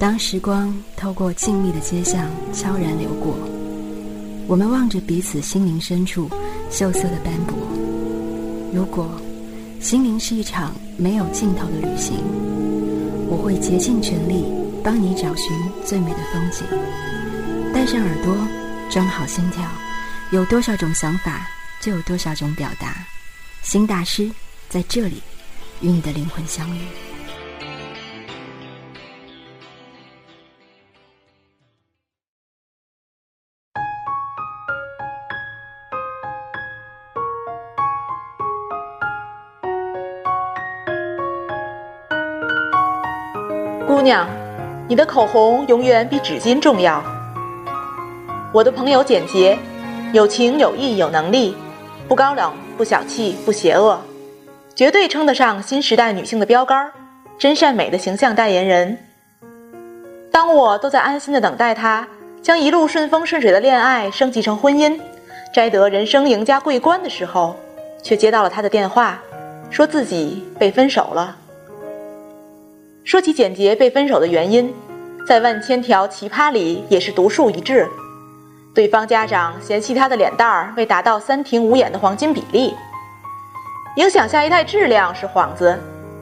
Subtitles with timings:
[0.00, 3.36] 当时光透过静谧的街巷悄然流过，
[4.46, 6.26] 我们望着彼此心灵深处
[6.70, 7.54] 锈色的斑驳。
[8.72, 9.20] 如果
[9.78, 12.16] 心灵是一场没有尽头的旅行，
[13.28, 14.46] 我会竭尽全力
[14.82, 16.66] 帮你找寻最美的风景。
[17.74, 18.34] 带上耳朵，
[18.90, 19.62] 装好心跳，
[20.32, 21.46] 有多少种想法，
[21.78, 23.06] 就有多少种表达。
[23.60, 24.30] 新大师
[24.66, 25.22] 在这里，
[25.82, 26.80] 与你的灵魂相遇。
[43.90, 44.24] 姑娘，
[44.86, 47.02] 你的口红永远比纸巾重要。
[48.52, 49.58] 我的朋友简洁，
[50.12, 51.56] 有情有义有能力，
[52.06, 54.00] 不高冷不小气不邪恶，
[54.76, 56.88] 绝对称得上新时代女性的标杆，
[57.36, 58.96] 真善美的形象代言人。
[60.30, 62.06] 当我都在安心的等待他
[62.40, 64.96] 将一路顺风顺水的恋爱升级成婚姻，
[65.52, 67.56] 摘得人生赢家桂冠的时候，
[68.04, 69.18] 却接到了他的电话，
[69.68, 71.38] 说自己被分手了。
[73.02, 74.72] 说起简洁被分手的原因，
[75.26, 77.88] 在万千条奇葩里也是独树一帜。
[78.74, 82.74] 对方家长嫌弃她的脸蛋儿未达到三庭五眼的黄金比例，
[83.96, 85.78] 影响下一代质量是幌子，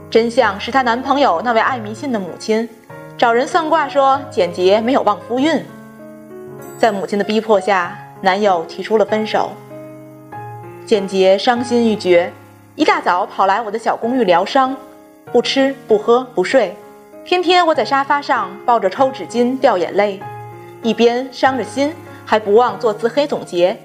[0.08, 2.66] 真相是她男朋友那位爱迷信的母亲，
[3.18, 5.62] 找人算卦说简洁没有旺夫运。
[6.78, 9.50] 在母亲的逼迫下，男友提出了分手。
[10.86, 12.32] 简洁伤心欲绝，
[12.76, 14.74] 一大早跑来我的小公寓疗伤。
[15.32, 16.74] 不吃不喝不睡，
[17.24, 20.18] 天天窝在沙发上抱着抽纸巾掉眼泪，
[20.82, 21.92] 一边伤着心，
[22.24, 23.76] 还不忘做自黑总结。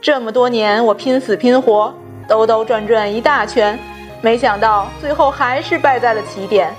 [0.00, 1.94] 这么多年我拼死拼活，
[2.26, 3.78] 兜兜转转一大圈，
[4.20, 6.74] 没想到最后还是败在了起点。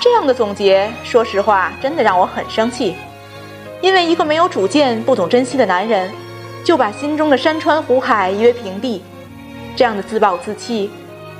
[0.00, 2.96] 这样的总结，说实话，真的让我很生气，
[3.80, 6.10] 因为一个没有主见、不懂珍惜的男人，
[6.64, 9.04] 就把心中的山川湖海夷为平地，
[9.76, 10.90] 这样的自暴自弃。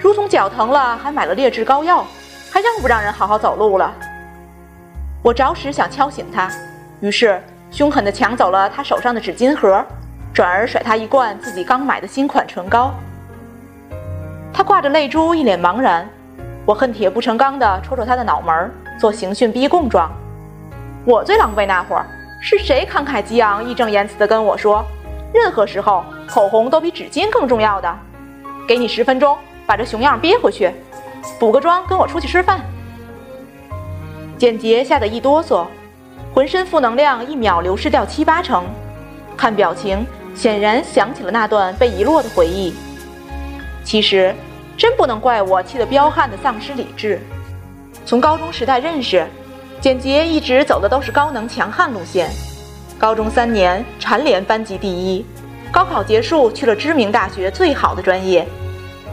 [0.02, 2.04] 如同脚疼了，还买了劣质膏药，
[2.50, 3.94] 还让不让人好好走路了？
[5.22, 6.50] 我着实想敲醒他，
[6.98, 7.40] 于是
[7.70, 9.80] 凶狠地抢走了他手上的纸巾盒，
[10.34, 12.92] 转而甩他一罐自己刚买的新款唇膏。
[14.52, 16.08] 他挂着泪珠，一脸茫然。
[16.66, 20.10] 我恨铁不成钢地戳戳他的脑门，做刑讯逼供状。
[21.04, 22.04] 我最狼狈那会儿，
[22.40, 24.84] 是谁慷慨激昂、义正言辞地跟我说，
[25.32, 27.96] 任何时候口红都比纸巾更重要的？
[28.66, 29.38] 给你十分钟。
[29.67, 30.73] 把这熊样憋回去，
[31.39, 32.61] 补个妆，跟我出去吃饭。
[34.39, 35.67] 简洁吓得一哆嗦，
[36.34, 38.65] 浑身负能量一秒流失掉七八成，
[39.37, 42.75] 看表情，显然想起了那段被遗落的回忆。
[43.84, 44.34] 其实，
[44.77, 47.21] 真不能怪我气得彪悍的丧失理智。
[48.05, 49.25] 从高中时代认识，
[49.81, 52.29] 简洁一直走的都是高能强悍路线。
[52.99, 55.25] 高中三年蝉联班级第一，
[55.71, 58.47] 高考结束去了知名大学最好的专业。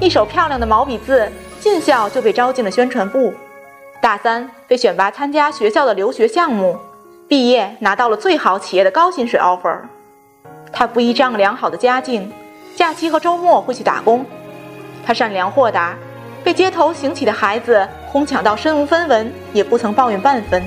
[0.01, 1.29] 一手漂亮的毛笔字，
[1.59, 3.33] 进校就被招进了宣传部。
[4.01, 6.79] 大三被选拔参加学校的留学项目，
[7.27, 9.77] 毕业拿到了最好企业的高薪水 offer。
[10.71, 12.31] 他不依仗良好的家境，
[12.77, 14.25] 假期和周末会去打工。
[15.05, 15.97] 他善良豁达，
[16.45, 20.63] 被街头行乞的孩子哄抢到身无分文，也不曾抱怨半分。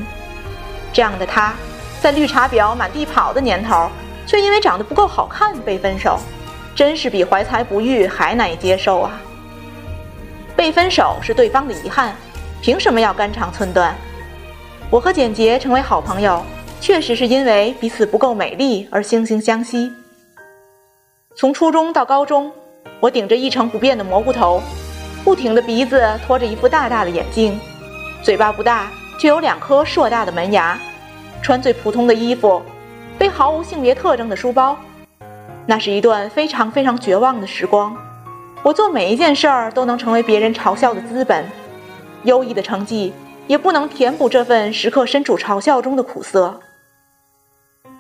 [0.93, 1.54] 这样的他，
[2.03, 3.88] 在绿茶婊满地跑的年头，
[4.26, 6.19] 却因为长得不够好看被分手。
[6.74, 9.20] 真是比怀才不遇还难以接受啊！
[10.56, 12.14] 被分手是对方的遗憾，
[12.60, 13.94] 凭什么要肝肠寸断？
[14.90, 16.42] 我和简洁成为好朋友，
[16.80, 19.90] 确实是因为彼此不够美丽而惺惺相惜。
[21.34, 22.52] 从初中到高中，
[23.00, 24.62] 我顶着一成不变的蘑菇头，
[25.24, 27.58] 不挺的鼻子拖着一副大大的眼镜，
[28.22, 30.78] 嘴巴不大却有两颗硕大的门牙，
[31.42, 32.62] 穿最普通的衣服，
[33.18, 34.76] 背毫无性别特征的书包。
[35.67, 37.97] 那是一段非常非常绝望的时光，
[38.62, 41.44] 我做每一件事儿都能成为别人嘲笑的资本，
[42.25, 43.12] 优异的成绩
[43.47, 46.59] 也不能填补这份时刻身处嘲笑中的苦涩。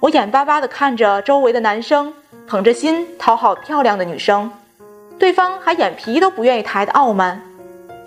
[0.00, 2.12] 我眼巴巴地看着周围的男生
[2.48, 4.50] 捧着心讨好漂亮的女生，
[5.16, 7.40] 对方还眼皮都不愿意抬的傲慢，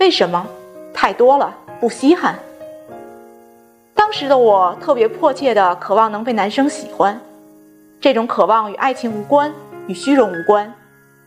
[0.01, 0.45] 为什么？
[0.93, 2.35] 太多了，不稀罕。
[3.93, 7.19] 当时的我特别迫切地渴望能被男生喜欢。
[8.05, 9.51] 这种渴望与爱情无关，
[9.87, 10.71] 与虚荣无关，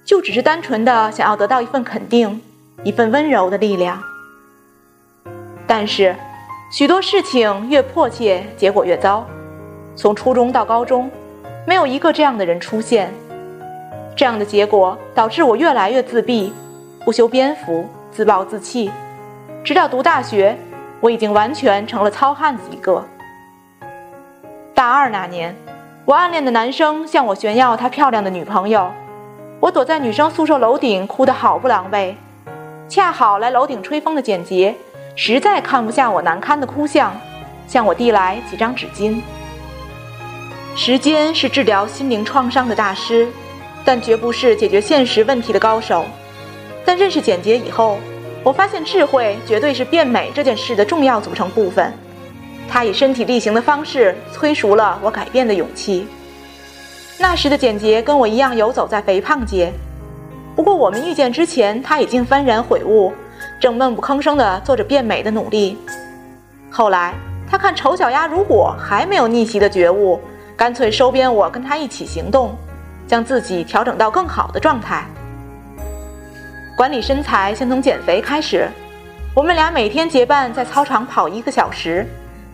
[0.05, 2.41] 就只是单纯的想要得到一份肯定，
[2.85, 4.01] 一份温柔的力量。
[5.67, 6.15] 但是，
[6.71, 9.27] 许多事情越迫切，结果越糟。
[9.97, 11.11] 从初中到高中，
[11.67, 13.13] 没有一个这样的人出现。
[14.15, 16.53] 这样的结果导致我越来越自闭，
[17.05, 18.89] 不修边幅，自暴自弃。
[19.65, 20.57] 直到读大学，
[21.01, 23.05] 我已经完全成了糙汉子一个。
[24.77, 25.53] 大二那年，
[26.09, 28.91] 我暗恋的男生向我炫耀他漂亮的女朋友，
[29.61, 32.15] 我躲在女生宿舍楼顶哭得好不狼狈。
[32.89, 34.75] 恰好来楼顶吹风的简洁，
[35.15, 37.15] 实在看不下我难堪的哭相，
[37.67, 39.21] 向我递来几张纸巾。
[40.75, 43.29] 时间是治疗心灵创伤的大师，
[43.85, 46.07] 但绝不是解决现实问题的高手。
[46.87, 47.99] 但认识简洁以后，
[48.43, 51.93] 我发现智慧绝对是变美这件事的重要组成部分。
[52.69, 56.07] 他以身体力行的方式催熟了我改变的勇气。
[57.19, 59.73] 那时的简洁跟我一样游走在肥胖街。
[60.55, 63.13] 不过我们遇见之前，他已经幡然悔悟，
[63.59, 65.79] 正闷不吭声地做着变美的努力。
[66.71, 67.15] 后来
[67.51, 70.21] 他看丑小鸭如果还没有逆袭的觉悟，
[70.57, 72.55] 干脆收编我跟他一起行动，
[73.07, 75.07] 将自己调整到更好的状态。
[76.77, 78.69] 管理身材先从减肥开始，
[79.35, 82.07] 我们俩每天结伴在操场跑一个小时，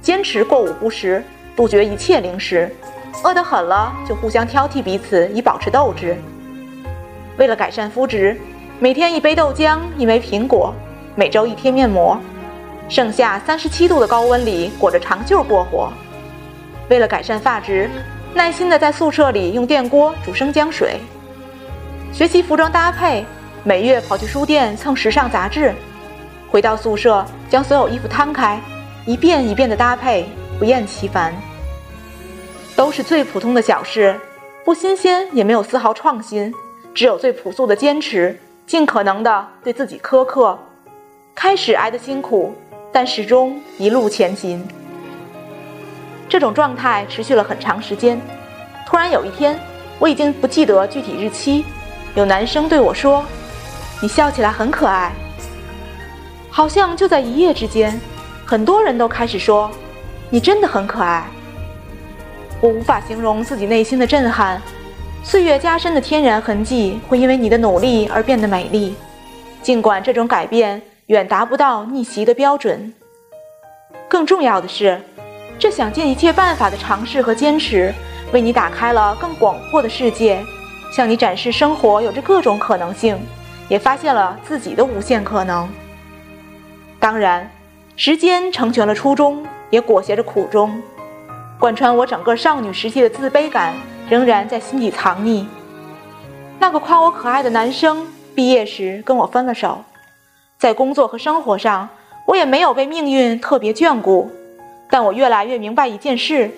[0.05, 1.25] 坚持过午不食，
[1.57, 2.71] 杜绝一切零食，
[3.25, 6.15] 饿得很了就互相挑剔彼此，以保持斗志。
[7.39, 8.39] 为了改善肤质，
[8.79, 10.75] 每天一杯豆浆，一枚苹果，
[11.15, 12.19] 每周一贴面膜，
[12.87, 15.91] 盛夏三十七度的高温里裹着长袖过活。
[16.91, 17.89] 为了改善发质，
[18.35, 21.01] 耐心的在宿舍里用电锅煮生姜水。
[22.13, 23.25] 学习服装搭配，
[23.63, 25.73] 每月跑去书店蹭时尚杂志，
[26.51, 28.61] 回到宿舍将所有衣服摊开，
[29.07, 30.27] 一遍一遍的搭配，
[30.59, 31.35] 不厌其烦。
[32.75, 34.19] 都是最普通的小事，
[34.65, 36.53] 不新鲜，也没有丝毫创新。
[36.95, 40.59] 只有最朴素的坚持，尽可能的对自己苛刻。
[41.35, 42.55] 开始挨得辛苦，
[42.93, 44.67] 但始终一路前行。
[46.29, 48.21] 这种状态持续了很长时间。
[48.87, 49.59] 突然有一天，
[49.99, 51.65] 我已经不记得具体日期，
[52.15, 53.25] 有男生对我说
[54.01, 55.13] ：“你笑起来很可爱。”
[56.49, 58.01] 好像就在一夜之间，
[58.47, 59.71] 很多人都开始说
[60.29, 61.25] ：“你真的很可爱。”
[62.61, 64.61] 我无法形容自己内心的震撼。
[65.23, 68.95] 岁月加深的天然痕迹会因为你的努力而变得美丽，
[69.63, 72.93] 尽管这种改变远达不到逆袭的标准。
[74.09, 75.01] 更重要的是，
[75.59, 77.93] 这想尽一切办法的尝试和坚持，
[78.33, 80.45] 为你打开了更广阔的世界，
[80.95, 83.19] 向你展示生活有着各种可能性，
[83.69, 85.67] 也发现了自己的无限可能。
[87.01, 87.51] 当然，
[87.97, 90.83] 时间成全了初衷，也裹挟着苦衷，
[91.59, 93.75] 贯穿我整个少女时期的自卑感。
[94.07, 95.47] 仍然在心底藏匿。
[96.59, 99.83] 那个夸我可爱的男生，毕业时跟我分了手。
[100.59, 101.89] 在工作和生活上，
[102.27, 104.31] 我也没有被命运特别眷顾。
[104.91, 106.51] 但我越来越明白一件事：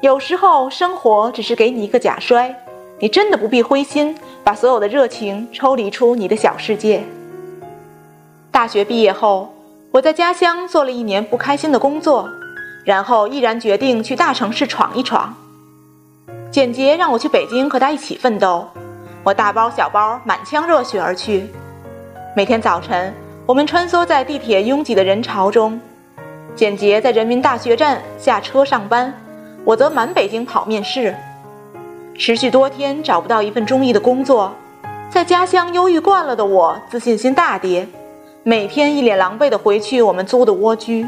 [0.00, 2.54] 有时候生活只是给你一个假摔，
[3.00, 7.02] 你真的不必灰心，把所有的热情抽离出你的小世界。
[8.52, 9.52] 大学毕业后，
[9.96, 12.28] 我在家乡做了一年不开心的工作，
[12.84, 15.34] 然后毅然决定去大城市闯一闯。
[16.50, 18.68] 简洁让我去北京和他一起奋斗，
[19.24, 21.46] 我大包小包满腔热血而去。
[22.36, 23.14] 每天早晨，
[23.46, 25.80] 我们穿梭在地铁拥挤的人潮中。
[26.54, 29.10] 简洁在人民大学站下车上班，
[29.64, 31.16] 我则满北京跑面试。
[32.18, 34.52] 持续多天找不到一份中意的工作，
[35.08, 37.88] 在家乡忧郁惯了的我自信心大跌，
[38.48, 41.04] 每天一脸狼狈地回去我们租的蜗居。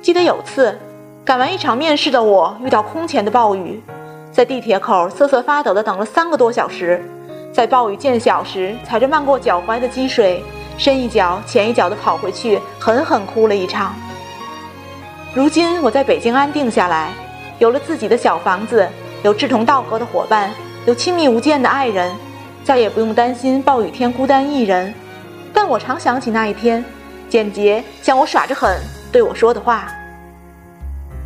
[0.00, 0.78] 记得有次，
[1.24, 3.82] 赶完一场面试的我遇到空前的暴雨。
[4.30, 7.04] 在地铁口瑟瑟发抖地等了三个多小时，
[7.52, 10.40] 在暴雨渐小时，踩着漫过脚踝的积水，
[10.76, 13.92] 深一脚浅一脚地跑回去，狠狠哭了一场。
[15.34, 17.10] 如今我在北京安定下来，
[17.58, 18.88] 有了自己的小房子，
[19.24, 20.52] 有志同道合的伙伴，
[20.86, 22.14] 有亲密无间的爱人，
[22.62, 24.94] 再也不用担心暴雨天孤单一人。
[25.52, 26.84] 但我常想起那一天，
[27.28, 28.78] 简洁向我耍着狠
[29.10, 29.88] 对我说的话。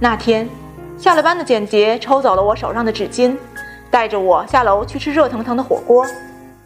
[0.00, 0.48] 那天。
[0.98, 3.36] 下了班的简洁抽走了我手上的纸巾，
[3.90, 6.06] 带着我下楼去吃热腾腾的火锅，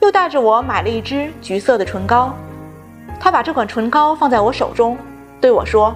[0.01, 2.35] 又带着我买了一支橘色的唇膏。
[3.19, 4.99] 他把这款唇膏放在我手中，
[5.41, 5.95] 对我说：“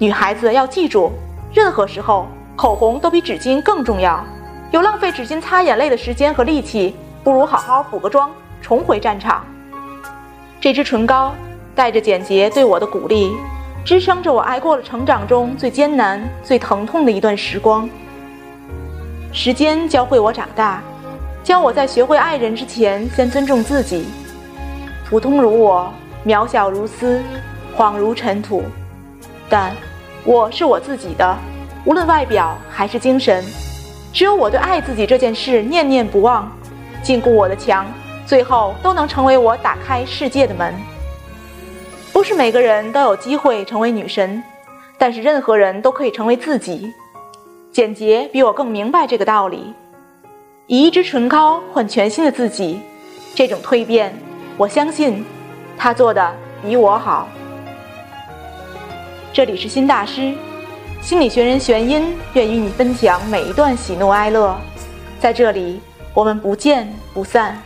[0.00, 1.12] 女孩子要记住，
[1.54, 4.24] 任何时候口红都比纸巾更重要。
[4.72, 8.28] 有浪费纸巾擦眼泪的时间和力气，不如好好补个妆，
[8.60, 9.44] 重回战场。”
[10.60, 11.34] 这支唇膏
[11.74, 13.32] 带着简洁对我的鼓励。
[13.82, 17.88] 支撑着我挨过了成长中最艰难、最疼痛的一段时光。
[19.32, 20.82] 时间教会我长大，
[21.42, 24.04] 教我在学会爱人之前先尊重自己。
[25.08, 25.90] 普通如我，
[26.26, 27.22] 渺小如斯，
[27.74, 28.64] 恍如尘土，
[29.48, 29.74] 但
[30.24, 31.36] 我是我自己的，
[31.86, 33.42] 无论外表还是精神。
[34.12, 36.52] 只有我对爱自己这件事念念不忘，
[37.02, 37.86] 禁锢我的墙，
[38.30, 40.72] 最后都能成为我打开世界的门。
[42.12, 44.40] 不是每个人都有机会成为女神，
[44.96, 46.94] 但是任何人都可以成为自己。
[47.72, 49.74] 简洁比我更明白这个道理。
[50.68, 52.80] 以一支唇膏换全新的自己，
[53.34, 54.16] 这种蜕变，
[54.56, 55.24] 我相信
[55.76, 56.32] 他做的
[56.62, 57.26] 比我好。
[59.32, 60.32] 这里是新大师，
[61.02, 64.56] 心理学人玄音愿与你分享每一段喜怒哀乐，
[65.18, 65.80] 在这里
[66.14, 67.60] 我们不见不散。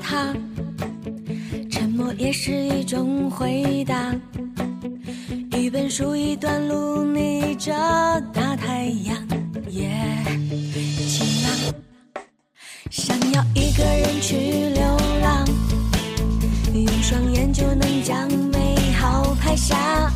[0.00, 0.34] 他
[1.70, 4.14] 沉默也是一种回答。
[5.52, 7.72] 一本书，一段路，逆着
[8.32, 9.16] 大太阳，
[9.68, 9.90] 也
[11.06, 11.74] 晴朗。
[12.90, 14.36] 想要一个人去
[14.74, 14.82] 流
[15.22, 15.46] 浪，
[16.72, 20.10] 用双眼就能将美好拍下。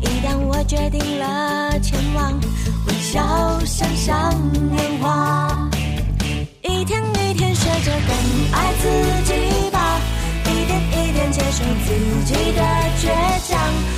[0.00, 2.38] 一旦我决定了前往，
[2.86, 3.58] 微笑
[8.08, 8.88] 更爱自
[9.24, 10.00] 己吧
[10.46, 12.62] 一点一点接受自己的
[12.98, 13.06] 倔
[13.48, 13.97] 强。